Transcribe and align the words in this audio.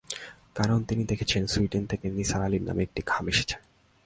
কারণ 0.55 0.79
তিনি 0.83 1.03
দেখেছেন, 1.03 1.43
সুইডেন 1.47 1.83
থেকে 1.85 2.05
নিসার 2.09 2.41
আলির 2.41 2.63
নামে 2.63 2.81
একটি 2.83 3.01
খাম 3.05 3.25
এসেছে। 3.27 3.55